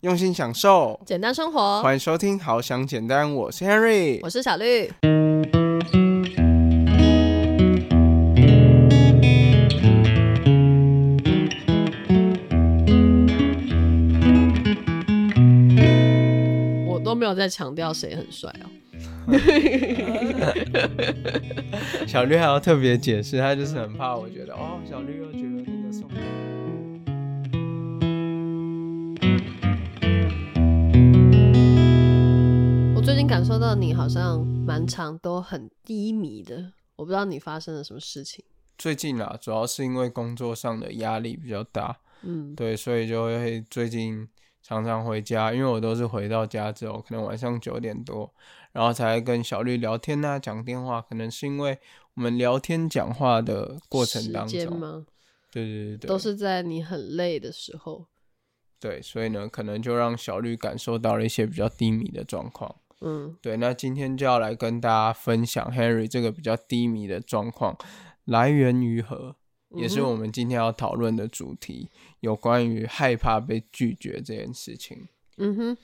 [0.00, 1.82] 用心享受，简单生活。
[1.82, 4.90] 欢迎收听《好想简单》，我是 Henry，我是小绿。
[16.88, 18.66] 我都没有在强调谁很帅哦。
[22.08, 25.49] 小绿还要特别解释，他就是很怕我觉得哦，小绿又觉得
[33.00, 38.44] 我最近感受到你好像蛮长都很低迷的，我不知道你发生了什么事情。
[38.76, 44.28] 最近啊，主要是因为工作上的压力比较大，嗯，对，所以就会最近
[44.62, 48.30] 常常回家，因为我都是回到家之后，可能晚上九点多。
[48.72, 51.78] 然后才跟小绿聊天呐，讲电话，可能是因为
[52.12, 55.06] 我们聊天讲话的过程当中吗？
[55.50, 58.08] 对对对对，都是在你很累的时候。
[58.78, 62.76] 对，所以呢，可能就让小绿感受到了一些比较低迷的状况。
[63.00, 67.76] 嗯，对，那今天就要来跟大家分享 Henry 这个比较低迷的状况
[68.24, 69.36] 来源于何，
[69.70, 75.08] 也是我们今天要讨论的主题，有关于害怕被拒绝这件事情。
[75.38, 75.76] 嗯哼。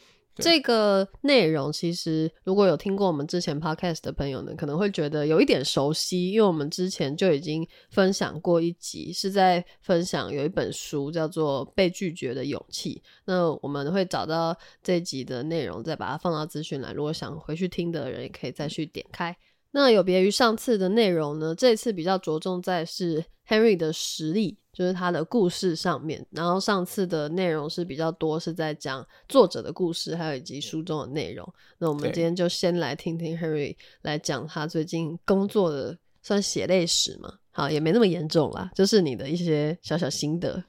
[0.43, 13.03] 这个内容其实，如果有听过我们之前 podcast 的朋友呢，可能会觉得有一点熟悉，因为我们之前就已经分享过一集，是在分享有一本书叫做《被拒绝的勇气》。
[13.25, 16.95] 那我们会找到这集的内容，再把它放到资讯栏。
[16.95, 19.37] 如果想回去听的人，也可以再去点开。
[19.71, 24.59] 那有别于上次的内容呢，这次比较着重在是 Henry 的实力。
[24.77, 31.51] 就是他的故事上面，然后上次的内容是比较多，是在讲作者的故事，还有以及书中的内容。
[31.79, 37.39] 那我们今天就先来听听 Henry 来讲他最近工作的，算血泪史嘛？
[37.53, 40.63] 好，也没那么严重啦，就是你的一些小小心得。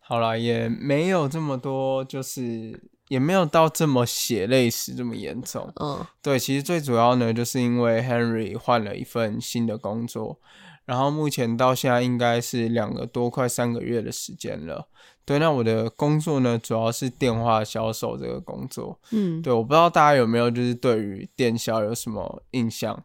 [0.00, 5.72] 好啦，也没有这么多，就是也没有到这么血泪史这么严重。
[5.80, 10.38] 嗯，对，其实最主要呢，就是因为 Henry 换了一份新的工作。
[10.84, 14.86] 然后目前到现在应该是两个多快三个月的时间了。
[15.24, 19.00] 对，那我的工作呢，主要是电话销售这个工作。
[19.10, 23.02] 嗯，对，我不知道大家有没有就是对于电销有什么印象？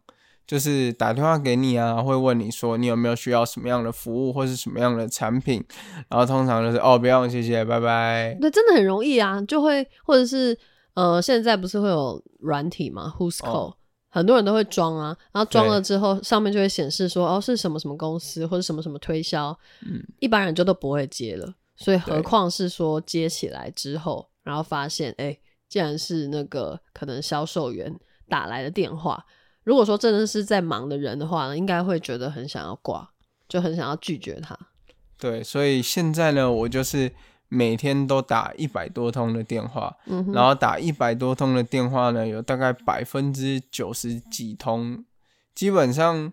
[0.52, 5.64] 就是打电话给你啊，会问你说你有没有需要什么样的服务或是什么样的产品，
[6.10, 8.38] 然后通常就是哦，不用，谢谢，拜拜。
[8.42, 10.60] 对，真的很容易啊，就会或者是
[10.94, 13.76] 呃，现在不是会有软体吗？Who's Call？
[14.10, 19.58] 很多人都会装啊，然后装了之后，上面就会显示说，哦，是什么什么公司或者什么什么推销，
[19.88, 25.38] 嗯，一般人就都不会接了，所以何况是说接起来之后，然后发现，哎，
[25.70, 27.98] 竟然是那个可能销售员
[28.28, 29.26] 打来的电话，
[29.72, 33.10] 如果说真的是在忙的人的话呢，应该会觉得很想要挂，
[33.48, 34.60] 就很想要拒绝他。
[35.18, 37.14] 对，所以现在呢，我就是。
[37.54, 39.94] 每天都打一百多通的电话，
[40.34, 45.04] 然后打一百多通的电话呢，有大概百分之九十几通，
[45.54, 46.32] 基本上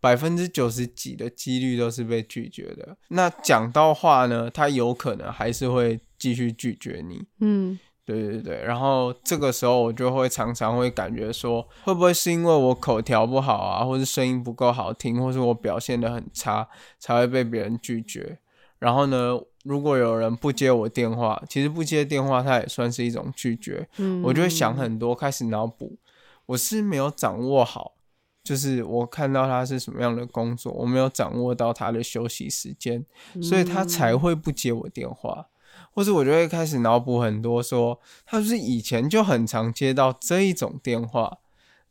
[0.00, 2.96] 百分之九十几的几率都是被拒绝的。
[3.10, 7.24] 那讲到话呢，他有可能还是会继续拒绝你。
[7.38, 7.78] 嗯，
[8.12, 8.62] 对对对。
[8.62, 18.38] 然后这个时候我就会常常会感觉说，会不会是因为我口条不好啊，或是声音不够好听，或是我表现的很差，才会被别人拒绝？
[18.78, 19.38] 然后呢？
[19.62, 23.86] 如果有人不接我电话，其实不接电话，他也算是一种拒绝。
[23.98, 25.98] 嗯，我就会想很多，开始脑补，
[26.46, 27.92] 我是没有掌握好，
[28.42, 33.04] 就是我看到他是什么样的工作，我没有掌握到他的休息时间，
[33.42, 35.46] 所以他才会不接我电话，
[35.92, 41.38] 或者我就会开始脑补很多，说他是以前就很常接到这一种电话。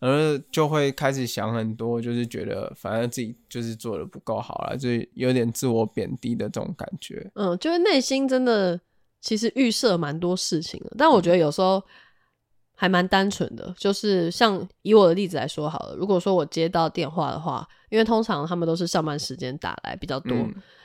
[0.01, 7.29] 而就会开始想很多，就是觉得反正自己就是做的不够好了，就有点自我贬低的这种感觉。
[7.35, 8.79] 嗯，就是内心真的
[9.19, 11.83] 其实预设蛮多事情的，但我觉得有时候
[12.75, 13.75] 还蛮单纯的。
[13.77, 20.31] 就是像以我的例子来说好了，如果说我接到电话的话，因为通常他们都是上班时间打来比较多，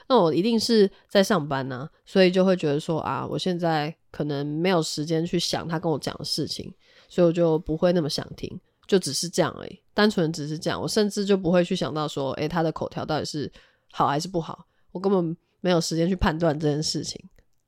[0.08, 6.72] 那我一定是在上班呢，所以就会觉得说啊，我现在可能没有时间去想他跟我讲的事情，
[7.08, 8.60] 所以我就不会那么想听。
[8.86, 13.50] 就只是这样而已，单纯只是这样，我甚至就不会去想到说，诶，他的口条到底是
[13.90, 17.18] 好还是不好，我根本没有时间去判断这件事情。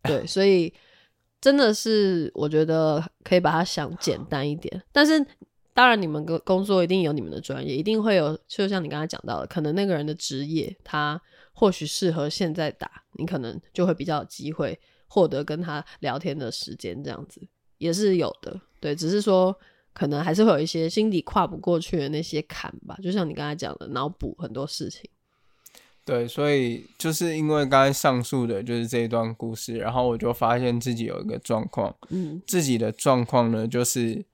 [0.03, 0.71] 对，所以
[1.41, 4.83] 真的是我觉得可以把它想简单一点。
[4.93, 5.19] 但是
[5.73, 11.19] 当然，你们工工作一定有你们的专业，一定会有，就像你刚才讲到的，可能那个人的职业他
[11.57, 17.41] 或许适合现在打，你可能就会比较有机会获得跟他聊天的时间，这样子
[17.79, 18.61] 也是有的。
[18.81, 19.59] 对，只是说。
[19.99, 25.09] 可能还是会有一些心底跨不过去的那些坎吧，就像你刚才讲的，脑补很多事情。
[26.05, 34.27] 对，所以就是因为刚才上述的就是这一段故事，然后我就发现自己有一个状况，嗯自己的状况呢，就是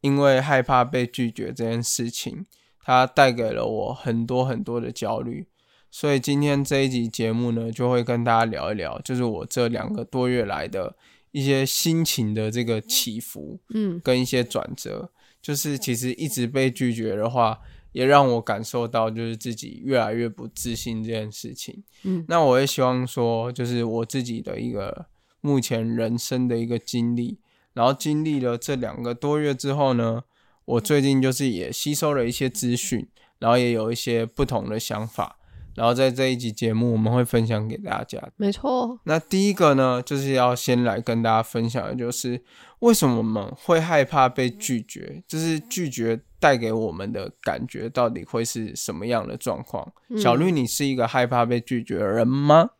[0.00, 2.46] 因为害怕被拒绝这件事情，
[2.80, 5.46] 它带给了我很多很多的焦虑。
[5.92, 10.96] 所以今天这一集节目呢，就会跟大家聊一聊，就是我这两个多月来的
[11.32, 15.12] 一些心情的这个起伏，嗯跟一些转折。
[15.42, 17.60] 就是其实一直被拒绝的话，
[17.92, 21.84] 也让我感受到就是自己越来越不自信这件事情。
[22.04, 25.06] 嗯那我也希望说，就是我自己的一个
[25.42, 27.38] 目前人生的一个经历，
[27.74, 30.22] 然后经历了这两个多月之后呢，
[30.64, 33.06] 我最近就是也吸收了一些资讯，
[33.40, 35.36] 然后也有一些不同的想法，
[35.74, 38.22] 然后在这一集节目我们会分享给大家。
[38.36, 42.42] 没错，那第一个呢，就是要先来跟大家分享的就是
[42.80, 49.92] 为什么我们会害怕被拒绝，就是拒绝带给我们的感觉到底会是什么样的状况？
[50.18, 52.70] 小绿，你是一个害怕被拒绝的人吗？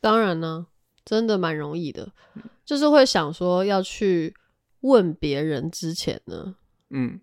[0.00, 0.66] 当然呢，
[1.04, 2.12] 真的蛮容易的，
[2.64, 4.34] 就是会想说要去
[4.80, 6.56] 问别人之前呢，
[6.88, 7.20] 嗯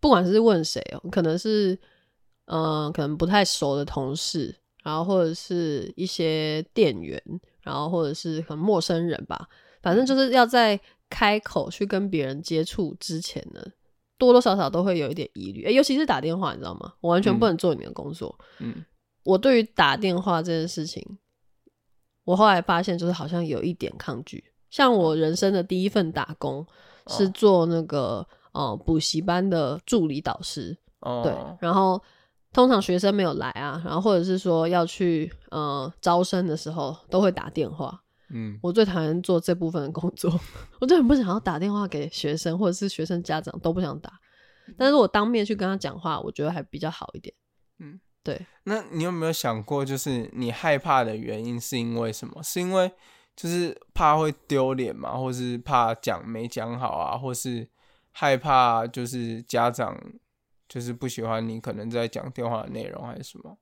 [0.00, 1.78] 不管是问谁哦，可能是嗯、
[2.50, 7.22] 呃可能不太熟的同事，然后或者是一些店员，
[7.62, 9.48] 然后或者是很陌生人吧，
[9.80, 13.64] 反正就是要在开口去跟别人接触之前呢，
[14.18, 16.92] 多多少少都会有一点疑虑，诶尤其是打电话，你知道吗？
[17.00, 18.36] 我完全不能做你的工作。
[18.58, 18.84] 嗯
[19.22, 21.04] 我对于打电话这件事情，
[22.24, 24.42] 我后来发现就是好像有一点抗拒。
[24.70, 26.66] 像我人生的第一份打工
[27.06, 32.00] 是哦做那个呃补习班的助理导师，哦，对，然后
[32.52, 38.02] 通常学生没有来啊，然后或者是说要去呃招生的时候都会打电话。
[38.30, 38.58] 嗯。
[38.62, 40.32] 我最讨厌做这部分的工作，
[40.80, 44.12] 我就很不想要打电话给学生或者是学生家长都不想打，
[44.76, 47.34] 但是我当面去跟他讲话，我觉得还比较好一点。
[47.78, 52.42] 嗯，对，那你有没有想过，就是你害怕的原因是因为什么？
[52.42, 52.92] 是因为
[53.34, 57.68] 就是怕会丢脸嘛，或是怕讲没讲好啊，或是
[58.12, 59.96] 害怕就是家长
[60.70, 63.58] 就是不喜欢你可能在讲电话的内容，还是什么？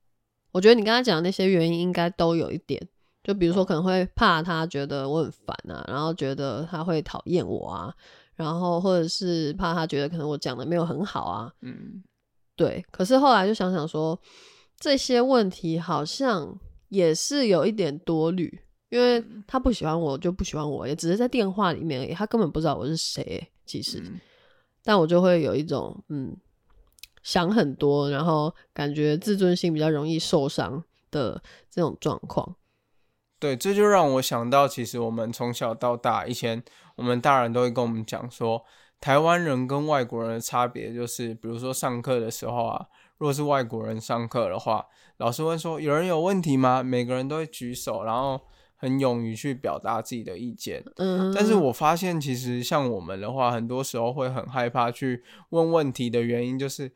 [0.52, 2.86] 我觉得你刚才讲的那些原因应该都有一点，
[3.24, 7.94] 就比如说可能会怕他觉得我很烦啊，然后觉得他会讨厌我啊，
[8.34, 12.02] 然后或者是怕他觉得可能我讲的没有很好啊，嗯
[12.54, 12.84] 对。
[12.90, 14.20] 可是后来就想想说，
[14.78, 16.54] 这些问题好像
[16.88, 18.60] 也是有一点多虑，
[18.90, 24.00] 因为他不喜欢我就不喜欢我，也只是在电话里面而已，他根本不知道我是谁，其实。
[24.00, 24.20] 嗯
[24.84, 26.34] 但我就会有一种嗯
[27.28, 32.56] 想很多，然后感觉自尊心比较容易受伤的这种状况。
[33.38, 36.64] 对，这就让我想到，其实我们从小到大，以前
[36.96, 38.64] 我们大人都会跟我们讲说，
[38.98, 42.86] 台湾人跟外国人的差别就是，比如说上课的时候啊，
[43.18, 44.86] 如果是外国人上课的话，
[45.18, 46.82] 老师问说有人有问题吗？
[46.82, 48.40] 每个人都会举手，然后
[48.74, 50.82] 很勇于去表达自己的意见。
[50.96, 56.90] 嗯，但是我发现，其实像我们的话，很多时候会很害怕去问问题的原因，就是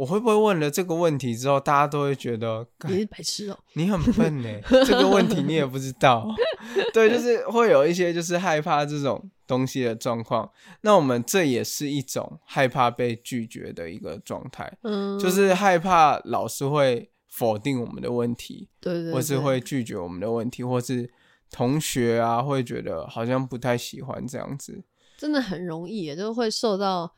[0.00, 4.48] 我会不会问了这个问题之后，大家都会觉得，你是白痴哦、 你很笨呢，
[4.86, 6.26] 这个问题你也不知道。
[6.94, 10.50] 对，就是会有一些就是害怕这种东西的状况。
[10.80, 21.12] 那我们这也是一种害怕被拒绝的一个状态，嗯，就是害怕老师会否定我们的问题，对对或是会拒绝我们的问题，或是
[21.50, 24.82] 同学啊会觉得好像不太喜欢这样子。
[25.18, 27.12] 真的很容易也，就是会受到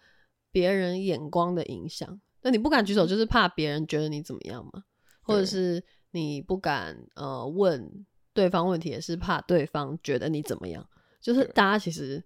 [0.50, 2.20] 别人眼光的影响。
[2.42, 4.82] 那你不敢举手，就是怕别人觉得你怎么样嘛，
[5.22, 10.86] 或者是你不敢呃问对方问题，也是怕对方觉得你怎么样。
[11.20, 12.22] 就是大家其实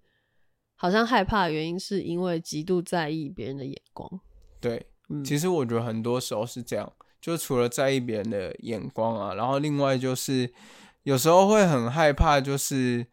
[0.75, 4.11] 好像害怕的原因，是因为极度在意别人的眼光。
[4.59, 10.51] 对，嗯，其实我觉得很多时候是这样，就除了在意别人的眼光啊，然后另外就是
[11.03, 13.07] 有时候会很害怕，就是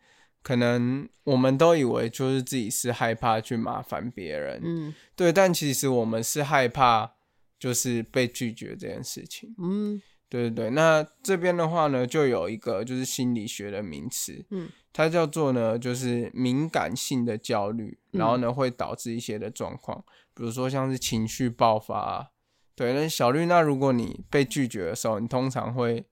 [0.44, 4.94] 可能我们都以为就是自己是害怕去麻烦别人，嗯。
[5.16, 7.14] 对，但其实我们是害怕
[7.58, 9.56] 就是被拒绝这件事情。
[9.58, 10.02] 嗯。
[10.30, 22.28] 对对对，那这边的话呢，就有一个就是心理学的名词，嗯，它叫做呢就是敏感性的焦虑，然后呢会导致一些的状况，比如说像是情绪爆发、啊。
[22.74, 26.04] 对，那小绿，那如果你被拒绝的时候，你通常会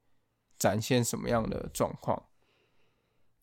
[0.60, 2.26] 展现什么样的状况？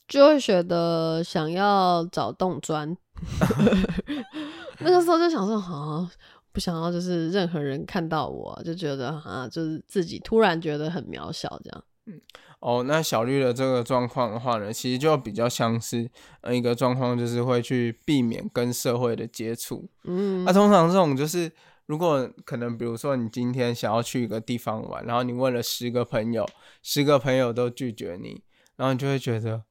[0.09, 2.97] 就会觉得想要找洞钻。
[4.81, 6.11] 那个时候就想说，啊，
[6.53, 11.85] 不想要就是任何人看到我，就觉得啊，就是自己突然觉得很渺小这样。
[12.61, 16.11] 哦，那小绿的这个状况的话呢，其实就比较像是
[16.41, 19.89] 呃一个状况，就是会去避免跟社会的接触。
[20.05, 21.53] 嗯那、通常这种就是
[21.87, 26.49] 如果可能，比如说你今天想要去一个地方玩，然后你问了十个朋友，
[26.83, 28.43] 十个朋友都拒绝你，
[28.77, 29.63] 然后你就会觉得，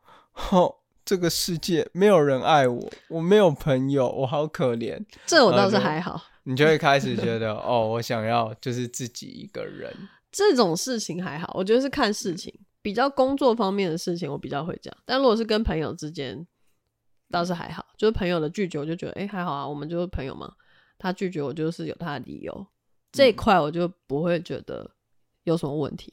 [0.52, 5.04] 哦， 这个世界没有人爱我，我没有朋友，我好可怜。
[5.26, 6.22] 这我倒是还好。
[6.44, 9.94] 你就会开始觉得， 哦，我想要就是自己一个人。
[10.32, 14.96] 这种事情还好，我觉得是看事情，比较工作方面的事情，我比较会讲。
[15.06, 16.46] 但如果是跟朋友之间，
[17.32, 20.54] 倒是还好，就是朋友的拒绝，我就觉得，哎，还好啊，我们就是朋友嘛。
[21.00, 22.68] 他拒绝我，就是有他的理由，
[23.12, 24.90] 这一块我就不会觉得
[25.44, 26.12] 有什么问题。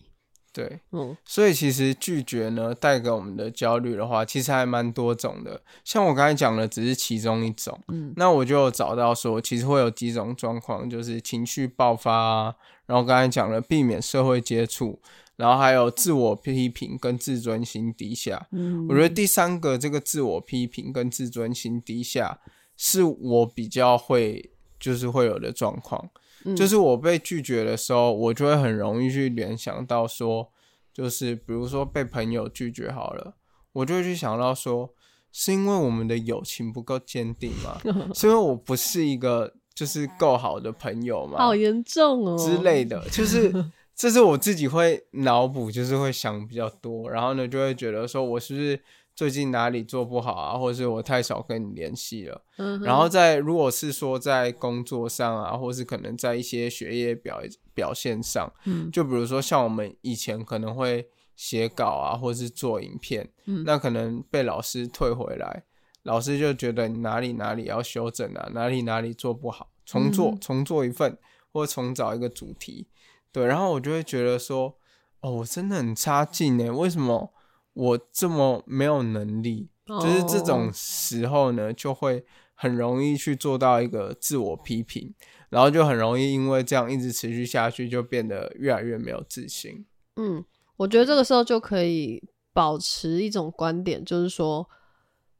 [0.54, 5.60] 对，嗯，所以其实拒绝呢，带给我们的焦虑的话，其实还蛮多种的。
[5.84, 7.76] 像我刚才讲的，只是其中一种。
[7.88, 12.54] 嗯，那我就找到说，其实会有几种状况，就是情绪爆发啊，
[12.86, 15.00] 然后刚才讲了避免社会接触，
[15.34, 18.46] 然后还有自我批评跟自尊心低下。
[18.52, 22.38] 嗯，我觉得第三个这个自我批评跟自尊心低下，
[22.76, 24.50] 是我比较会。
[24.80, 26.10] 就是会有的状况，
[26.56, 30.50] 就是我被拒绝的时候，我就会很容易去联想到说，
[30.92, 33.34] 就是比如说被朋友拒绝好了，
[33.72, 34.90] 我就会去想到说，
[35.32, 37.80] 是因为我们的友情不够坚定吗？
[38.14, 41.38] 是因为我不是一个就是够好的朋友吗？
[41.38, 43.52] 好严重哦之类的，就是
[43.96, 48.80] 这是我自己会脑补，就是会想比较多，然后呢就会觉得说我是不是。
[49.14, 52.44] 最近哪里做不好啊，或者是我太少跟你联系了。
[52.56, 57.40] 嗯，然后在如果是说在工作上啊，或是可能在一些学业表
[57.72, 65.62] 表现上，嗯，就比如说像我们以前可能会写稿啊，或是做影片，嗯，那可能被老师退回来，
[66.02, 71.16] 老师就觉得你哪里哪里要修正啊，哪里哪里做不好，重做重做一份，
[71.52, 72.88] 或重找一个主题，
[73.30, 74.76] 对，然后我就会觉得说，
[75.20, 77.32] 哦，我真的很差劲呢，为什么？
[77.74, 85.12] 我这么没有能力，就是这种时候呢，就会很容易去做到一个自我批评，
[85.50, 89.84] 然后就很容易因为这样一直持续下去，就变得越来越没有自信。
[90.14, 90.44] 嗯，
[90.76, 94.68] 我觉得这个时候就可以保持一种观点，就是说，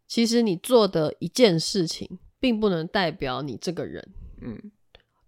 [0.09, 4.05] 其实你做的一件事情，并不能代表你这个人。
[4.43, 4.59] 嗯，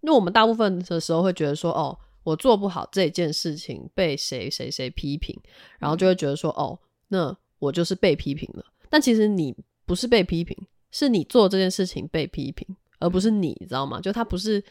[0.01, 5.41] 因为我们大部分的时候会觉得说，哦，我做不好这件事情，被谁谁谁批评，
[5.79, 6.81] 然后就会觉得说，哦。
[7.09, 10.57] 那我就是被批评了，但其实你不是被批评，
[10.91, 12.67] 是你做这件事情被批评，
[12.99, 14.01] 而不是你，知道吗？
[14.01, 14.63] 就他不是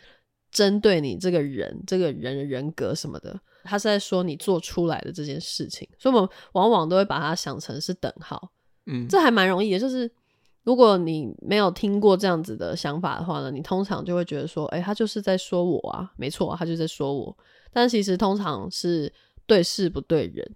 [0.52, 8.52] 针对你这个人、这个人的人格什么的，他是在说你做出来的这件事情，所以我们往往都会把它想成是等号。
[8.86, 10.10] 嗯，这还蛮容易的，就是
[10.64, 17.36] 如果你没有听过这样子的想法的话呢，你通常就会觉得说，哎，他就是在说我啊，没错，他就在说我，
[17.74, 19.12] 但其实通常是
[19.46, 20.56] 对事不对人。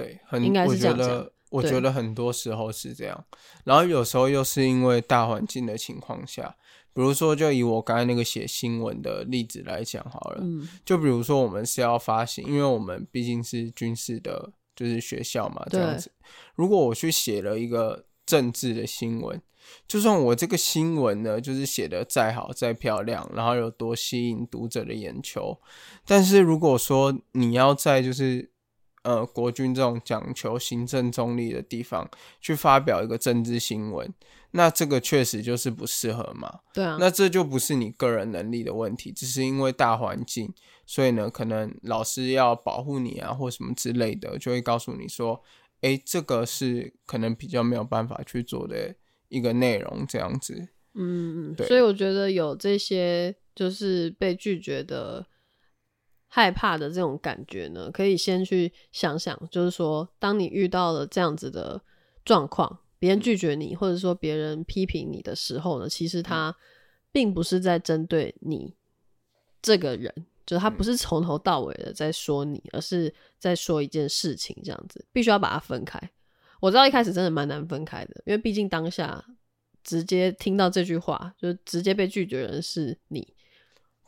[0.00, 3.24] 对，很我觉得，我觉得很多时候是这样，
[3.64, 6.56] 然后有时候又是因为大环境的情况下，
[6.92, 16.10] 比如说，就以我刚才那个写新闻的例子来讲好了，嗯，就比如说我们是要发行，因为我们毕竟是军事的，就是学校嘛，这样子。
[16.56, 19.40] 如果我去写了一个政治的新闻，
[19.86, 25.60] 就算我这个新闻呢，就是写的再好再漂亮，然后有多吸引读者的眼球，
[26.04, 28.50] 但是如果说你要在就是。
[29.06, 32.10] 呃，国军这种讲求行政中立的地方
[32.40, 34.12] 去发表一个政治新闻，
[34.50, 36.52] 那这个确实就是不适合嘛。
[36.74, 40.52] 对啊，那这就不是你个人能力的问题，只是因为大环境，
[40.86, 45.40] 所以呢，可能老师要保护你啊，或什么之类的，就会告诉你说，
[45.82, 48.92] 哎，这个是可能比较没有办法去做的
[49.28, 50.66] 一个内容，这样子。
[50.94, 51.68] 嗯，对。
[51.68, 55.24] 所以我觉得有这些就是被拒绝的。
[56.28, 61.80] 害怕的这种感觉呢，可以先去想想，就是说，当你遇到了这样子的
[62.24, 66.54] 状况，别人拒绝你，或者说别人批评你的时候呢，其实他
[67.12, 68.74] 并不是在针对你
[69.62, 70.12] 这个人，
[70.44, 75.98] 就是他不是从头到尾的在说你，而是在说一件事情，这样子必须要把它分开。
[76.60, 79.24] 我知道一开始真的蛮难分开的，因为毕竟当下
[79.84, 83.35] 直接听到这句话，就直接被拒绝人是你。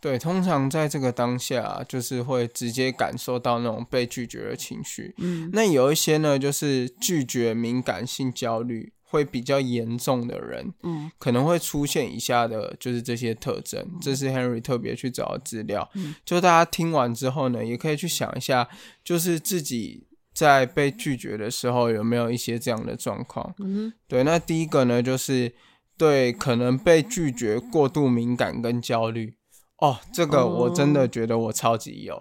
[0.00, 5.14] 对，通常在这个当下，就是会直接感受到那种被拒绝的情绪。
[5.18, 13.84] 嗯，那有一些呢，就是拒绝敏感性焦虑会比较严重的人，嗯，可能会出现以下的就是这些特征。
[14.00, 15.90] 这是 Henry 特别去找的资料，
[16.24, 18.68] 就大家听完之后呢，也可以去想一下，
[19.02, 23.52] 就是自己在被拒绝的时候有没有一些这样的状况。
[23.58, 25.52] 嗯，对，那第一个呢，就是
[25.96, 29.34] 对可能被拒绝过度敏感跟焦虑。
[29.78, 32.20] 哦，这个我真的觉得我超级有，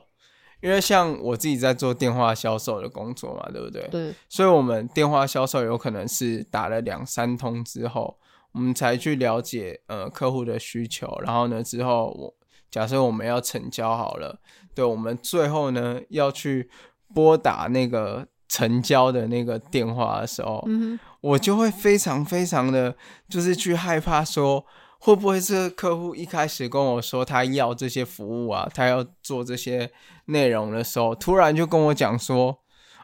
[0.61, 3.87] 因为像我自己在做电话销售的工作嘛，对不对？
[3.89, 4.13] 对。
[4.29, 8.19] 所以，我们电话销售有可能是打了两三通之后，
[8.51, 12.33] 我们才去了解呃客户的需求，然后呢之后我
[12.69, 14.39] 假设我们要成交好了，
[14.75, 16.69] 对，我们最后呢要去
[17.15, 22.95] 拨打那个成交的那个电话的时候，嗯我就会非常非常的
[23.27, 24.63] 就是去害怕说。
[24.99, 29.91] 会不会是客户一开始跟我说他要这些服务啊，他要做这些
[30.25, 32.59] 内容的时候，突然就跟我讲说，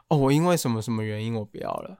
[0.08, 1.98] 哦，我因为什么什么原因我不要了。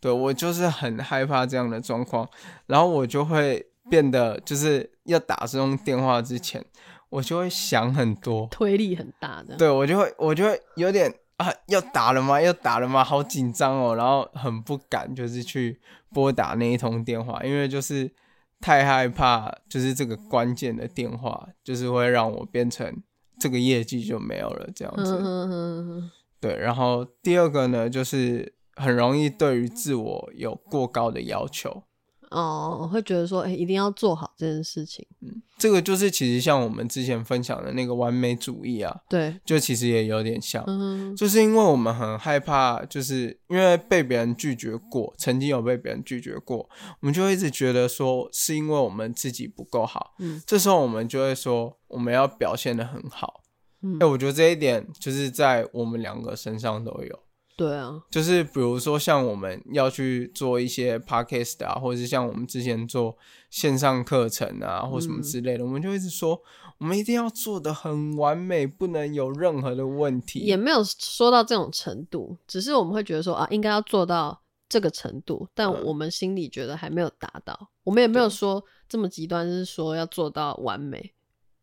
[0.00, 2.28] 对我就是很害怕这样的状况，
[2.66, 6.64] 然后我就会变得就是要打这种电话之前，
[7.08, 9.56] 我就会想很多，推力很大的。
[9.56, 12.40] 对我就会我就会有点啊，要打了吗？
[12.40, 13.02] 要打了吗？
[13.02, 15.80] 好紧张哦，然后很不敢就是去
[16.12, 18.12] 拨打那一通电话，因为就是。
[18.60, 23.02] 太害怕，就是这个关键的电话，就是会让我变成
[23.38, 26.10] 这个业绩就没有了这样子。
[26.40, 31.82] 对，然后第二个呢，就是很容易对于自我有过高的要求。
[32.30, 35.06] 哦，我会觉得说，哎，一定要做好这件事情。
[35.20, 46.68] 嗯，这个就是其实像我们之前分享的那个完美主义啊，对，就其实也有点像，嗯，就是因为我们很害怕，就是因为被别人拒绝过，曾经有被别人拒绝过，
[47.00, 53.42] 我们就一直觉得说是因为我们自己不够好，嗯，这时候我们就会说我们要表现的很好，
[53.82, 57.25] 嗯，哎，我觉得这一点就是在我们两个身上都有。
[57.56, 63.16] 对啊，就是比如说像我们要去做一些 podcast 啊，或者是像我们之前做
[63.48, 66.38] 线上课程啊，或什么之类的，我们就一直说
[66.76, 70.40] 我们一定要做的很完美，不能有任何的问题。
[70.40, 77.70] 也没有说到这种程度，只是我们会觉得说啊，应该要做到这个程度，但我们心里觉得还没有达到。
[77.84, 81.14] 我们也没有说这么极端，是说要做到完美，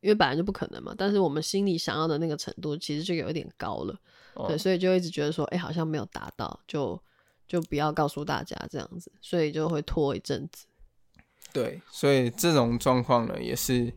[0.01, 0.95] 因为本来就不可能嘛。
[0.97, 3.95] 但是我们心里想要的那个程度，其实就有一点高了。
[4.47, 7.01] 对，所以就一直觉得说，哎，好像没有达到，就
[7.47, 10.65] 就不要告诉大家这样子，所以就会拖一阵子。
[11.51, 13.93] 对，所以这种状况呢，也是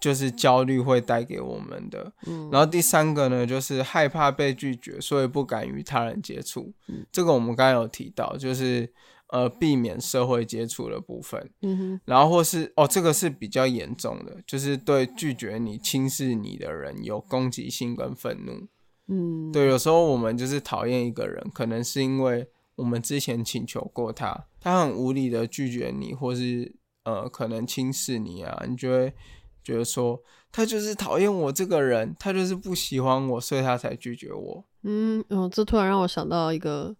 [0.00, 2.10] 就是焦虑会带给我们的。
[2.26, 6.72] 嗯，然后第三个呢，就是害怕被拒绝，所以不敢与他人接触。
[6.88, 8.90] 嗯，这个我们刚刚有提到，就是
[9.28, 11.50] 呃避免社会接触的部分。
[11.60, 18.68] 嗯哼，然后或是哦，这个是比较严重的，就是对拒绝你、轻视你的人有攻击性跟愤怒。
[19.08, 29.14] 嗯，对，有时候我们就是讨厌一个人，可能是因为我们之前请求过他，他很无理的拒绝你，或是呃，可能轻视你啊，你就会
[29.62, 34.64] 觉得说他就是讨厌我这个人，他就是不喜欢我，所以他才拒绝我。
[34.82, 36.96] 嗯，哦，这突然让我想到一个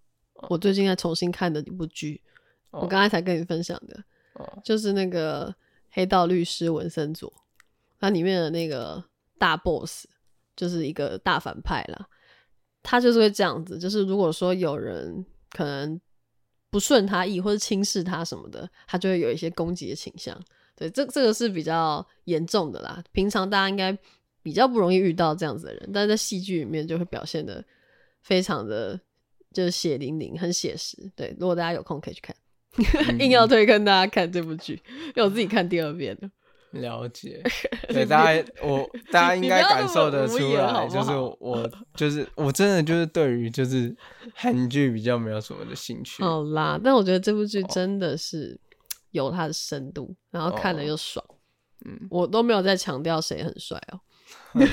[0.49, 2.23] 我最近在重新看的一部剧，
[2.71, 4.05] 我刚才才跟你分享的，
[4.63, 5.53] 就是那个
[5.91, 7.33] 黑道律师文森佐，
[7.99, 9.03] 它里面的那个
[9.39, 10.07] 大 boss。
[10.57, 12.09] 就是一个大反派啦，
[12.83, 16.01] 他就是会这样子，就是如果说有人可能
[16.71, 20.37] 不顺他意或者轻视他什么的，他就会有一些攻击的倾向。
[20.75, 23.03] 对，这这个是比较严重的啦。
[23.13, 23.97] 平常大家应该
[24.43, 27.65] 比较不容易遇到这样子的人，但是在戏剧里面就会表现的
[28.23, 29.01] 非常的
[29.53, 31.11] 就是血淋淋，很写实。
[31.17, 32.37] 对，如果大家有空可以去看，
[33.19, 34.75] 硬要推跟大家看这部剧，
[35.09, 36.31] 因为我自己看第二遍了。
[36.73, 37.43] 了解，
[37.89, 43.95] 对大家，我大家应该感受得出来，就是我，就是我真的就是对于就是
[44.35, 46.23] 韩剧比较没有什么的兴趣。
[46.23, 48.59] 好啦，但我觉得这部剧真的是
[49.13, 51.25] 有它的深度，然后看了又爽。
[51.85, 54.01] 嗯，我都没有在强调谁很帅哦。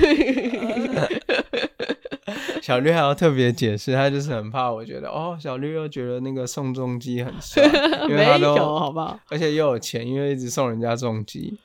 [2.62, 7.62] 小绿还要特别解释，他就是很怕我觉得哦，小绿又觉得那个宋仲基很帅，
[8.10, 9.20] 因为他都好不好？
[9.30, 11.60] 而且又有钱，因为一直送人家重机。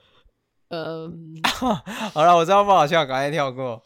[0.68, 1.10] 呃，
[2.12, 3.82] 好了，我知道不好笑，赶快跳过。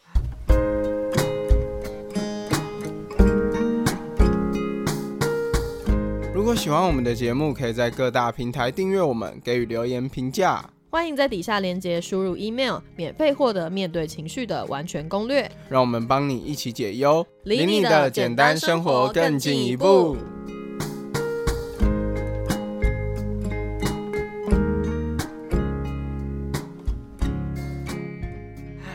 [6.34, 10.68] 如果喜欢我们的节目，可以在各大平台订阅我们，给予留言评价。
[10.90, 15.48] 欢迎在底下链接输入 email，免费获得面对情绪的完全攻略。
[15.68, 20.16] 让我们帮你一起解忧，离你的简单生活更进一步。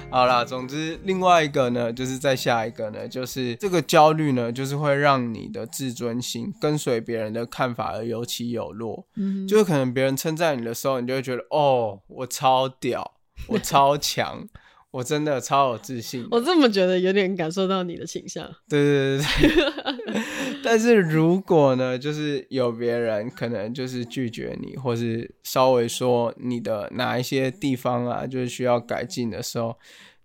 [0.10, 9.06] 好啦，总之另外一个呢，就是再下一个呢，就是这个焦虑呢，就是会让你的自尊心跟随别人的看法而有起有落。
[9.16, 13.16] 嗯，就是可能别人称赞你的时候，你就会觉得哦，我超屌，
[13.48, 14.48] 我超强，
[14.92, 16.28] 我真的超有自信。
[16.32, 18.48] 我这么觉得，有点感受到你的倾向。
[18.68, 20.22] 对对对对。
[20.64, 29.78] 但是如果呢，就是有别人可能就是拒绝你，或是稍微说你的哪一些地方啊，就是需要改进的时候。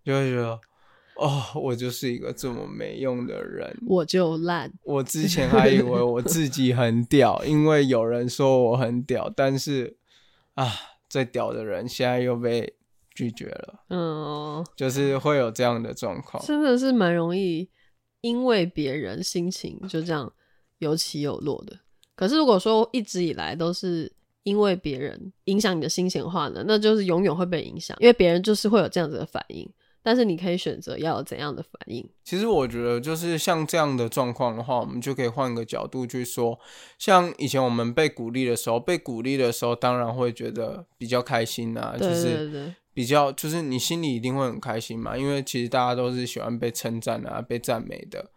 [0.05, 0.59] 就会觉得，
[1.15, 4.73] 哦，我就是一个这么没用的人，我就烂。
[4.83, 9.97] 我之前还以为我自己很屌，因为有人说我很屌，但是
[10.55, 10.73] 啊，
[11.09, 12.75] 最屌的人现在又被
[13.15, 16.43] 拒绝了，嗯，就是会有这样的状况。
[16.45, 17.69] 真的是蛮容易
[18.21, 20.33] 因为别人心情就这样
[20.79, 21.79] 有起有落的。
[22.15, 29.69] 可是如果说一直以来都是因为别人影响你的心情的话呢，那就是永远会被影响，因为别人就是会有这样子的反应。
[30.05, 32.05] 但是你可以选择要有怎样的反应。
[32.25, 36.59] 其实我觉得，就是像这样的状况的话，我们就可以换个角度去说。
[36.99, 45.17] 像以前我们被鼓励的时候，被鼓励的时候，当然会觉得比较开心啊，就是比较，就是你心里一定会很开心嘛。
[45.17, 48.31] 因为其实大家都是喜欢被称赞啊，被赞美的。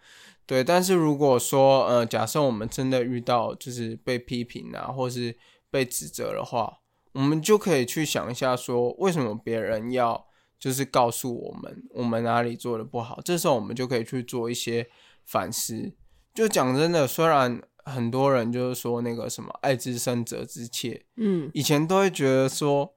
[0.45, 5.37] 对，但是如果说，呃，假设我们真的遇到就是被批评啊，或是
[5.69, 6.79] 被指责的话，
[7.13, 10.27] 我们就可以去想一下，说为什么别人要。
[10.57, 14.87] 就是告诉我们我们哪里做的不好，这时候我们就可以去做一些
[15.23, 15.93] 反思。
[16.33, 22.94] 就讲真的，虽然很多人就是说那个什么“爱之深，责之切”，嗯，以前都会觉得说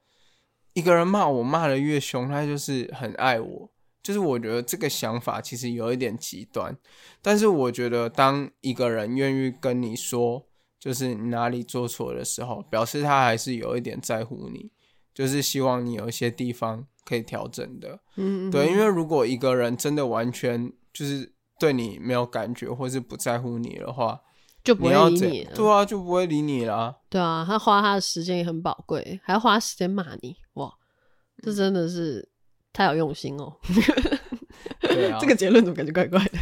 [0.79, 3.71] 一个人骂我骂的越凶，他就是很爱我。
[4.03, 6.77] 就是我觉得这个想法其实有一点极端，
[7.21, 10.47] 但是我觉得当一个人愿意跟你说，
[10.79, 14.71] 就是你哪里做错的时候，表示他还是有一点在乎你，
[15.13, 16.87] 就是希望你有一些地方。
[17.09, 24.21] 可以调整的，嗯，对，因为如果一个人真的完全就是对你没有感觉，或是不在乎你的话，
[24.63, 26.97] 就不会理你了，对啊，就不会理你了。
[27.09, 30.73] 对啊，他花他的时间也很宝贵，还要花时间骂你，哇，
[31.43, 32.29] 这真的是
[32.73, 33.57] 太有用心哦。
[34.81, 36.39] 对啊，这个结论怎么感觉怪怪的？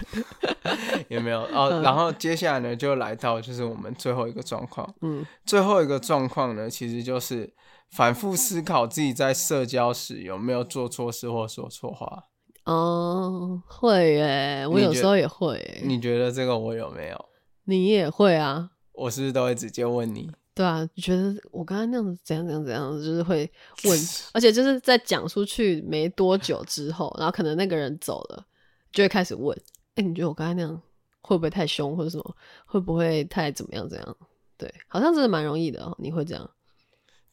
[1.09, 1.81] 有没有哦？
[1.83, 7.55] 然后接下来呢，就来到就是我们最后一个状况，嗯，最后一个状况呢，其实就是。
[7.89, 12.25] 反复思考自己在社交时有没有做错事或说错话。
[12.65, 15.81] 哦，会耶，我有时候也会。
[15.85, 17.25] 你觉得这个我有没有？
[17.67, 18.71] 你也会啊？
[18.93, 20.31] 我是不是都会直接问你？
[20.55, 23.49] 对啊，你觉得我刚刚那样子怎样怎样怎样，就是会
[23.85, 24.01] 问，
[24.33, 28.47] 而且就是在讲出去没多久之后，然后可能那个人走了，
[28.91, 29.55] 就会开始问：
[29.97, 30.81] 哎，你觉得我刚才那样
[31.21, 32.37] 会不会太凶，或者什么？
[32.65, 34.17] 会不会太怎么样怎样？
[34.57, 36.51] 对，好像真的蛮容易的，你会这样。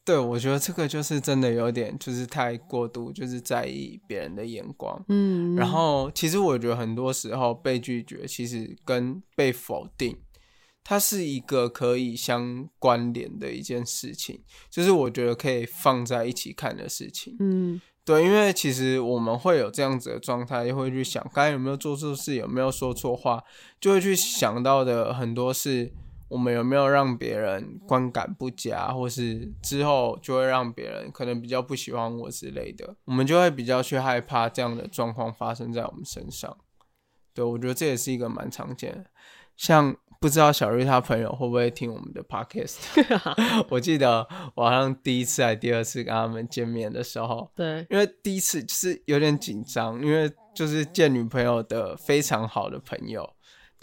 [0.04, 5.02] 对，我觉得这个就是真的有点，就是太过度，就是在意别人的眼光。
[5.08, 10.18] 嗯，然后其实我觉得很多时候被拒绝，其实跟被否定，
[10.82, 17.34] 它是一个可以相关联的一件事情，就是我觉得可以放在一起看的事情。
[17.40, 23.42] 嗯，对，因为其实我们会有这样子的状态，会去想刚才有没有做错事，有没有说错话，
[23.80, 25.94] 就会去想到的很多是。
[26.34, 36.56] 我们有没有让别人观感不佳，或是之后就会让别人可能比较不喜欢我之类的，我们就会比较去害怕这样的状况发生在我们身上。
[37.32, 39.04] 对我觉得这也是一个蛮常见的。
[39.56, 42.78] 像不知道小瑞他朋友会不会听我们的 podcast？
[43.70, 53.33] 我记得我好像第一次还第二次跟他们见面的时候， 对，因为第一次就是有点紧张，因为就是见女朋友的非常好的朋友。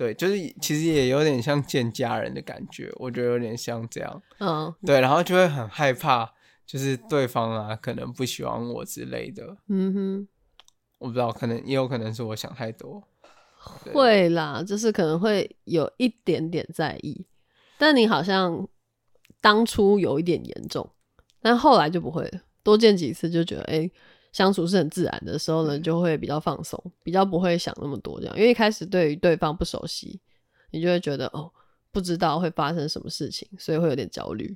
[0.01, 4.23] 对，就是其实也有点像见家人的感觉，我觉得有点像这样。
[4.39, 6.33] 嗯，对，然后就会很害怕，
[6.65, 9.57] 就是对方啊可能不喜欢我之类的。
[9.67, 10.27] 嗯哼，
[10.97, 13.03] 我不知道，可能也有可能是我想太多。
[13.93, 17.23] 会啦，就是可能会有一点点在意，
[17.77, 18.67] 但你好像
[19.39, 20.89] 当初有一点严重，
[21.43, 23.91] 但后来就不会了，多见几次就觉得哎。
[24.31, 28.37] 相处是很自然的时候呢，就会比较放松，比较不会想那么多这样。
[28.37, 30.19] 因为一开始对于对方不熟悉，
[30.71, 31.51] 你就会觉得哦，
[31.91, 34.55] 不知道会发生什么事情，所以会有点焦虑。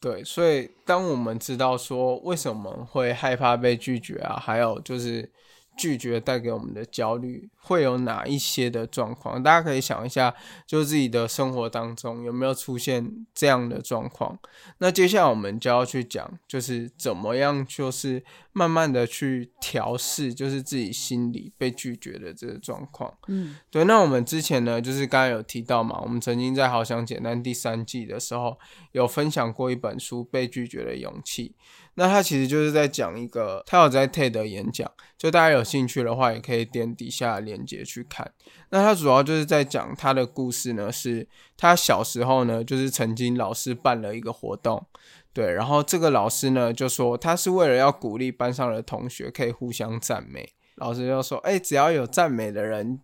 [0.00, 5.30] 对，所以当我们知道说为什么会害怕被拒绝啊，还有就是。
[5.76, 9.42] 拒绝带给我们的焦虑会有哪一些的状况？
[9.42, 10.34] 大家可以想一下，
[10.66, 14.38] 就自己的生活当中有没有出现这样的状况？
[14.78, 23.12] 那接下来我们就要去讲，就是怎么样，就是慢慢的去调试，就是自己心里被拒绝的这个状况。
[23.28, 23.84] 嗯，对。
[23.84, 28.58] 那我们之前呢，就是刚刚有提到嘛，我们曾经在《好想简单》第三季的时候
[28.92, 31.54] 有分享过一本书《被拒绝的勇气》。
[31.96, 38.32] 那他其实就是在讲一个，他有在 TED 演讲，就大家有兴趣的话，也可以点底下链接去看。
[38.70, 44.86] 那他主要就是在讲他的故事呢，是他小时候呢，就是曾经老师办了一个活动，
[45.32, 53.00] 对，然后这个老师呢就说他是为了要鼓励班上的同学可以互相赞美，老师就说，哎，只要有赞美的人。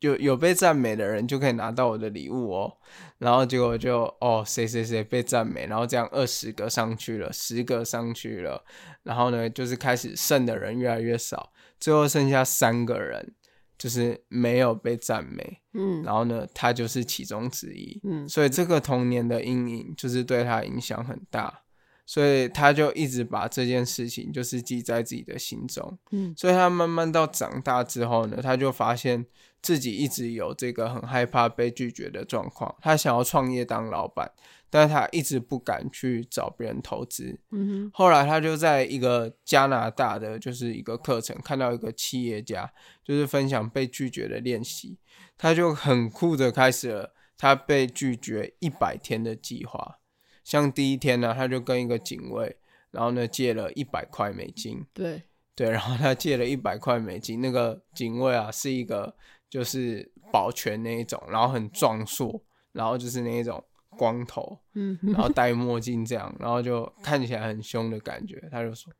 [0.00, 2.76] 有有被赞美的人就可以拿到我的礼物哦，
[3.18, 8.64] 然后结果就哦谁谁谁被赞美，然后这样二十个上去了，十个上去了，
[9.02, 13.34] 然后呢就是开始剩的人越来越少，最后剩下三个人
[13.78, 21.62] 就是没有被赞美，嗯，然后呢他就是其中之一，嗯，所以这个童年的阴影就是对他影响很大，
[22.06, 25.98] 所以他就一直把这件事情就是记在自己的心中。
[26.10, 26.34] 嗯。
[26.36, 29.24] 所以他慢慢到长大之后呢，他就发现
[29.62, 32.74] 自己一直有这个很害怕被拒绝的状况。
[32.80, 34.30] 他想要创业当老板，
[34.68, 37.38] 但是他一直不敢去找别人投资。
[37.50, 42.72] 嗯后来他就在一个加拿大的就是一个课程看到一个企业家，
[43.04, 44.98] 就是分享被拒绝的练习，
[45.36, 49.98] 他就很酷的开始了他被拒绝一百天的计划。
[50.42, 52.56] 像第一天呢，他就跟一个警卫，
[52.90, 55.22] 然后呢借了一百块美金，对，
[55.54, 59.14] 对，然后他借了一百块美金，那个警卫啊是一个
[59.50, 62.40] 就是保全那一种，然后很壮硕，
[62.72, 63.62] 然后就是那一种
[63.98, 68.48] 光头，嗯然后 戴墨镜这样，然后就看起来很凶的感觉。
[68.50, 68.92] 他就说：“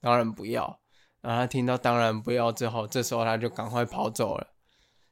[0.00, 0.80] 当然不要。”
[1.20, 4.46] 然后他听到“当然不要”之后，这时候他就赶快跑走了。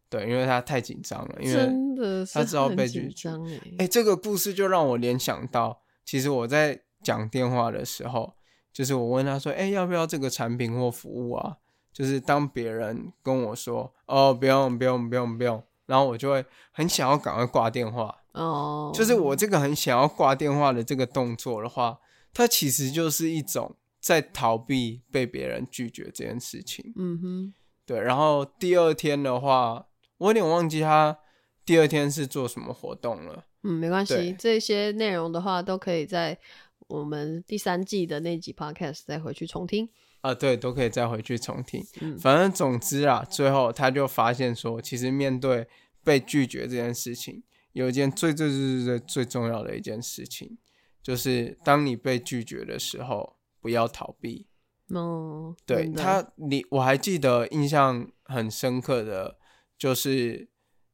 [0.08, 8.32] 对，因为他太紧张了，因为他知道被拒绝张哎，哎、这个故事就让我联想到，其实我在讲电话的时候，
[8.72, 11.58] 就是我问他说：“哎、要不要这个产品或服务啊？”
[11.92, 18.14] 就是当别人跟我说：“哦，不用，不用，不用，不用”，然后我就会很想要赶快挂电话。
[18.32, 21.98] 哦，就是我这个很想要挂电话的这个动作的话，
[22.32, 26.92] 它其实就是一种在逃避被别人拒绝这件事情。
[26.96, 29.86] 嗯哼，对，然后第二天的话，
[30.18, 31.18] 我有点忘记他
[31.64, 33.44] 第二天是做什么活动了。
[33.64, 36.38] 嗯，没关对系，这些内容的话都可以在
[36.86, 39.88] 我们第三季的那集 podcast 再回去重听。
[40.20, 41.84] 啊，对，都可以再回去重听。
[42.00, 45.66] 嗯反正总之啊，最后他就发现说，其实面对
[46.02, 50.58] 被拒绝这件事情，有一件最最最最最最重要的一件事情，
[51.02, 54.46] 就是当你被拒绝的时候，不要逃避。
[54.88, 59.38] 哦，对他，你我还记得印象很深刻的，
[59.76, 60.48] 就是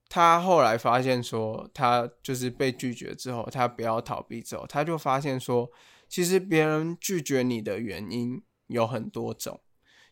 [0.09, 5.71] 他后来发现说，他就是被拒绝之后，他不要逃避之后，他就发现说，
[6.09, 9.61] 其实别人拒绝你的原因有很多种，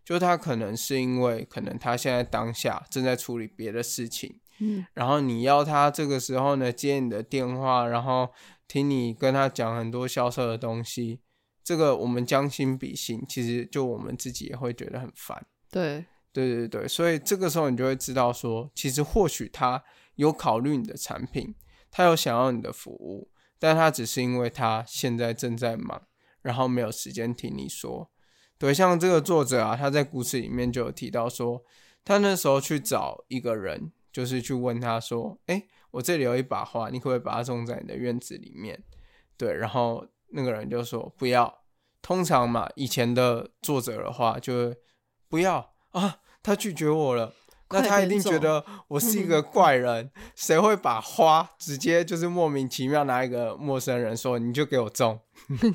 [0.04, 8.30] 就他可能是因为可能他现在当下正在处理别的事情，嗯然后你要他这个时候呢接你的电话，然后
[8.68, 11.20] 听你跟他讲很多销售的东西，
[11.64, 15.46] 这个我们将心比心，其实就我们自己也会觉得很烦。
[15.70, 19.82] 对，对对对，所以这个时候你就会知道说，其实或许他
[20.16, 21.54] 有考虑你的产品，
[21.90, 26.02] 他有想要你的服务，但他只是因为他现在正在忙，
[26.42, 28.10] 然后没有时间听你说。
[28.62, 31.64] 对，像这个作者啊，他在故事里面就有提到说，
[32.04, 38.80] 他那时候去找一个人，就是去问他说：“哎，我这里有一把花，你可不可以把它种在你的院子里面？”
[39.36, 41.52] 对，然后那个人就说：“不要。”
[42.02, 44.72] 通常嘛，以前的作者的话就
[45.28, 47.34] 不要啊，他拒绝我了。
[47.72, 55.18] 那他一定觉得我是一个怪人，谁会把花直接就是莫名其妙拿一个陌生人说你就给我种？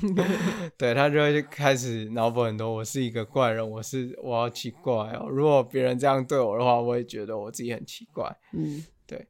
[0.78, 5.28] 对他就会开始脑补很多，我是一个怪人，我是我好奇怪哦。
[5.28, 8.36] 如果别人这样对我的话，我也觉得我自己很奇怪。
[8.52, 9.26] 嗯对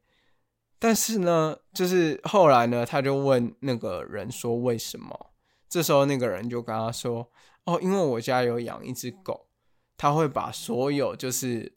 [0.79, 5.31] 但是呢，就是后来呢，他就问那个人说为什么？
[5.69, 7.29] 这时候那个人就跟他说
[7.67, 9.49] ：“哦，因为我家有养一只狗，
[9.97, 11.77] 他会把所有就是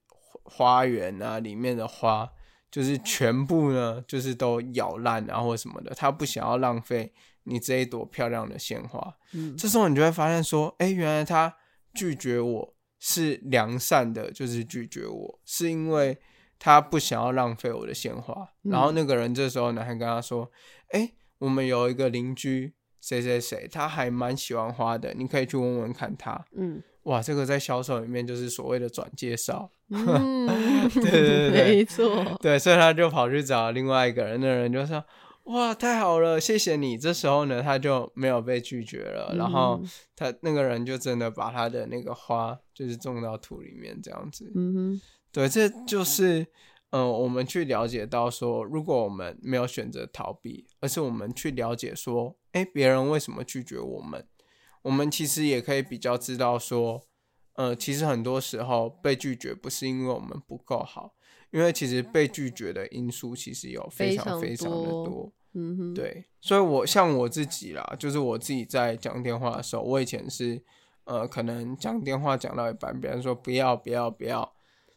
[0.54, 2.30] 花园啊里面的花，
[2.70, 9.16] 就是全部呢，就是都咬烂啊或什么的，他不想要浪费你这一朵漂亮的鲜花。
[9.34, 11.56] 嗯这时候你就会发现说，哎，原来他
[11.94, 16.18] 拒绝我是良善的，就是拒绝我是因为
[16.60, 18.50] 他不想要浪费我的鲜花。
[18.64, 20.52] 嗯然后那个人这时候呢还跟他说，
[20.90, 26.46] 哎，我们有一个邻居谁谁谁，他还蛮喜欢花的，你可以去问问看他。
[26.56, 29.72] 嗯哇，这个在销售里面就是所谓的转介绍。
[29.90, 30.46] 嗯，
[30.94, 35.04] 对对 对没错，对，所以他就跑去找另外一个人，那人就说
[35.46, 44.52] ：“哇，太好了，谢谢你。”这时候呢，他就没有被拒绝了，然后嗯他那个人就真的把他的那个花就是种到土里面，这样子。
[44.56, 46.42] 嗯哼，对，这就是
[46.92, 54.26] 嗯、呃我们去了解到说，如果我们没有选择逃避，而是我们去了解说，哎，别人为什么拒绝我们，
[54.84, 57.02] 我们其实也可以比较知道说，
[57.54, 61.14] 呃，其实很多时候被拒绝不是因为我们不够好，
[61.52, 65.34] 因为其实被拒绝的因素其实有非非常常非常的多多。
[65.54, 70.64] 嗯哼，，对，所以我像我自己啦，就是我自己在讲电话的时候，我以前是
[71.04, 74.54] 呃，可能讲电话讲到一半，别人说不要不要不要。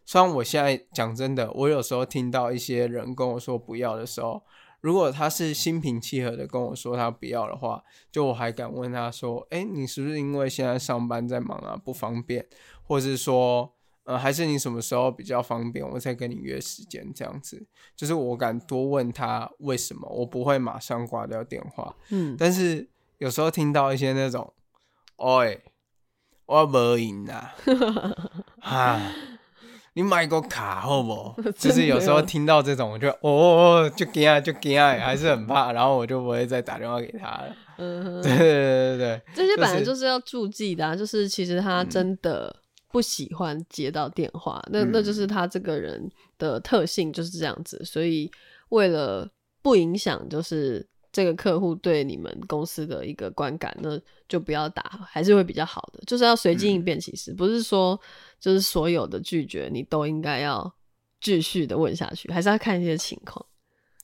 [0.07, 4.45] 虽然我现在讲真的，我有时候听到一些人跟我说不要的时候，
[4.85, 12.47] 如果他是心平气和的跟我说他不要的话，就我还敢问他说：“哎，你是不是因为现在上班在忙啊，不方便？
[12.83, 17.67] 或是说，呃，还是你什么时候比较方便，我再跟你约时间这样子？”
[17.97, 21.97] 就是我敢多问他为什么，我不会马上挂掉电话。
[22.11, 24.53] 嗯，但是有时候听到一些那种，
[25.17, 25.63] 喂，
[26.45, 27.55] 我无赢啦，
[28.61, 29.01] 哈，
[29.95, 31.43] 你买个卡好不？
[31.57, 37.57] 就是有时候听到这种，我就哦，就惊啊，就惊啊，还是很怕，然后我就不会再打电话给他了。
[37.79, 42.55] 嗯，对对对对这些本来就是要注记的，就是其实他真的
[42.91, 48.31] 不喜欢接到电话，那那就是他这个人的特性就是这样子，所以
[48.71, 49.29] 为了
[49.63, 56.99] 不影响，就是这个客户对你们公司的一个观感，那就不要打，还是会比较好的，就是要随机应变。
[56.99, 57.99] 其实不是说
[58.45, 60.75] 就是所有的拒绝你都应该要
[61.19, 63.47] 继续的问下去，还是要看一些情况。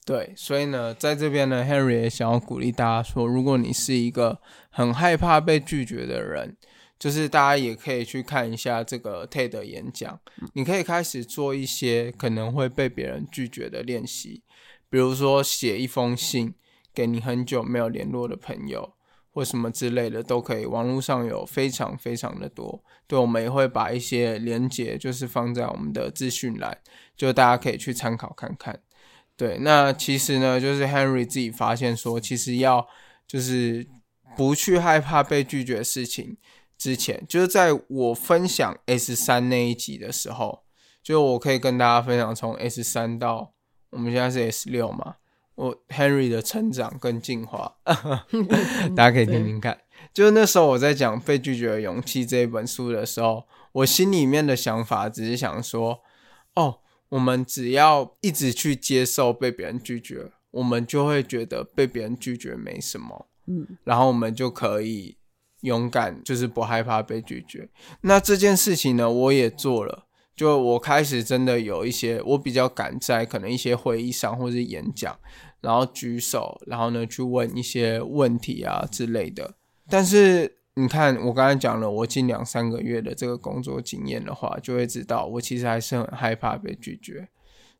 [0.03, 6.57] 对，所以呢，在这边呢，Henry 也想要鼓励大家说，如果你是一个很害怕被拒绝的人，
[6.97, 10.19] 就是大家也可以去看一下这个 TED 演讲，
[10.53, 14.41] 你可以开始做一些可能会被别人拒绝的练习，
[14.89, 16.55] 比如说写一封信
[16.95, 18.95] 给你很久没有联络的朋友，
[19.31, 20.65] 或什么之类的都可以。
[20.65, 26.77] 网络上有非常非常的多，对我们也会把一些连接就是放在我们的资讯栏，
[27.15, 28.81] 就大家可以去参考看看。
[29.37, 32.87] 对，那其实呢，就是 Henry 自己发现说，其实要
[33.25, 33.87] 就是
[34.37, 36.37] 不去害怕被拒绝的事情
[36.77, 40.63] 之前，就是在我分享 S 三那一集的时候，
[41.01, 43.53] 就我可以跟大家分享从 S 三到
[43.89, 45.15] 我们现在是 S 六嘛，
[45.61, 47.75] 我 Henry 的成长跟进化，
[48.95, 49.77] 大家可以听听看。
[50.11, 56.01] 就是那时候我在讲《被拒绝的勇气》这一本书的时候，我心里面的想法只是想说，
[56.55, 56.79] 哦。
[57.11, 65.17] 我们只要一直去接受被别人拒绝，我们就会觉得被别人拒绝没什么，嗯，然后我们就可以
[65.59, 67.67] 勇敢，就是不害怕被拒绝。
[68.03, 70.05] 那这件事情呢，我也做了，
[70.37, 75.19] 就我开始真的有一些，我比较敢在可能一些会议上或者演讲，
[75.61, 79.53] 然后举手，然后呢去问一些问题啊之类的，
[79.89, 80.57] 但是。
[80.75, 87.27] 你看，我刚才讲了我近两三个月的这个工作经验的话，就会知道我其实还是很害怕被拒绝。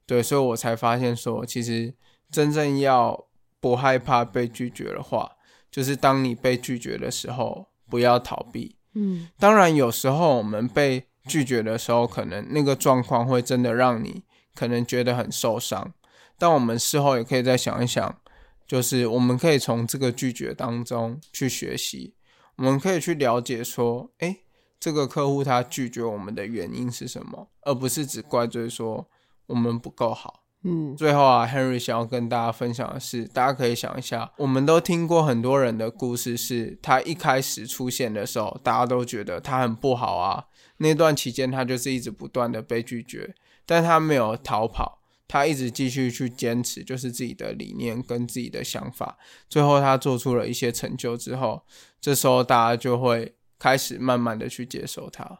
[0.05, 1.93] 对，所以我才发现说，其实
[2.29, 3.27] 真正要
[3.61, 5.31] 不害怕被拒绝的话，
[5.71, 8.75] 就是当你被拒绝的时候，不要逃避。
[8.93, 15.93] 嗯，当然有时候我们被拒绝的时候，可能那个状况会真的让你可能觉得很受伤。
[16.41, 18.17] 但我们事后也可以再想一想，
[18.65, 22.15] 就是我们可以从这个拒绝当中去学习。
[22.55, 24.37] 我们可以去了解说，哎，
[24.79, 29.07] 这个客户他拒绝我们的原因是什么，而不是只怪罪说
[29.45, 30.41] 我们不够好。
[30.63, 40.45] 嗯，最后啊，Henry 想要跟大家分享的是，大家可以想一下，我们都听过很多人的故事，是他一开始出现的时候，大家都觉得他很不好啊。
[40.77, 43.35] 那段期间，他就是一直不断的被拒绝，
[43.67, 45.00] 但他没有逃跑。
[45.31, 49.17] 他一直继续去坚持，就是自己的理念跟自己的想法。
[49.47, 51.63] 最后，他做出了一些成就之后，
[52.01, 55.39] 这时候大家就会开始慢慢的去接受他。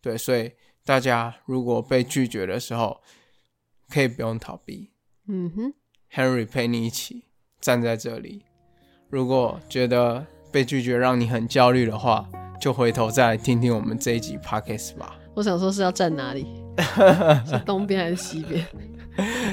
[0.00, 0.50] 对，所以
[0.84, 3.00] 大家如果被拒绝的时候，
[3.88, 4.90] 可以不用逃避。
[5.28, 5.72] 嗯哼
[6.12, 7.22] ，Henry 陪你一起
[7.60, 8.44] 站在这里。
[9.08, 12.28] 如果觉得被拒绝让你很焦虑的话，
[12.60, 15.16] 就回头再来听听我们这一集 Podcast 吧。
[15.36, 16.44] 我想说是要站哪里？
[17.46, 18.66] 是东边还是西边？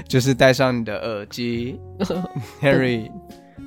[0.08, 1.80] 就是戴上你的耳机，
[2.62, 3.12] Harry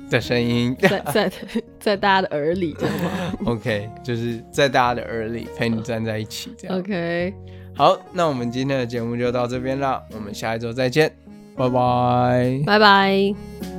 [0.09, 1.31] 的声音在在
[1.79, 3.33] 在大家的耳里，知道吗？
[3.53, 6.77] OK，就是在大家的耳里陪你站在一起，这样。
[6.79, 7.33] OK，
[7.75, 11.11] 好，那我们今天的节目就到这边了，我们下一周再见，
[11.55, 13.78] 拜拜，拜拜。